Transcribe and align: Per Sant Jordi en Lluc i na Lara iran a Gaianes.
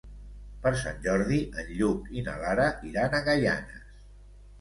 Per 0.61 0.69
Sant 0.83 0.95
Jordi 1.07 1.37
en 1.63 1.69
Lluc 1.81 2.07
i 2.21 2.23
na 2.29 2.33
Lara 2.45 2.65
iran 2.93 3.19
a 3.19 3.21
Gaianes. 3.29 3.85